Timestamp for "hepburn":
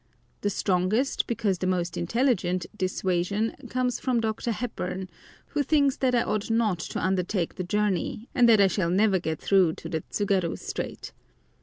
4.51-5.09